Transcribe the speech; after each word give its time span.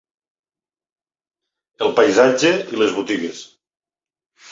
El 1.87 1.93
paisatge 1.99 2.51
i 2.77 2.81
les 2.85 2.95
botigues 2.97 3.43